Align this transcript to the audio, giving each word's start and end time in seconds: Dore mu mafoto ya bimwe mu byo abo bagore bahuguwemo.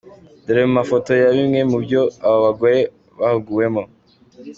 Dore 0.45 0.61
mu 0.67 0.73
mafoto 0.79 1.09
ya 1.21 1.27
bimwe 1.35 1.59
mu 1.71 1.77
byo 1.83 2.01
abo 2.25 2.37
bagore 2.47 2.79
bahuguwemo. 3.19 3.83